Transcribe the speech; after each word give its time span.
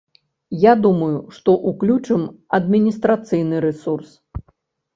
Я 0.61 0.71
думаю, 0.85 1.17
што 1.35 1.55
ўключым 1.73 2.25
адміністрацыйны 2.61 3.63
рэсурс. 3.69 4.11